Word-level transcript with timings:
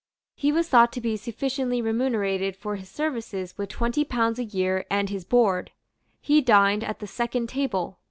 He 0.35 0.51
was 0.51 0.67
thought 0.67 0.91
to 0.93 0.99
be 0.99 1.15
sufficiently 1.15 1.79
remunerated 1.79 2.55
for 2.57 2.75
his 2.75 2.89
services 2.89 3.55
with 3.55 3.69
twenty 3.69 4.03
pounds 4.03 4.39
a 4.39 4.43
year 4.43 4.83
and 4.89 5.11
his 5.11 5.25
board. 5.25 5.69
He 6.19 6.41
dined 6.41 6.83
at 6.83 6.97
the 6.97 7.05
second 7.05 7.49
table. 7.49 7.99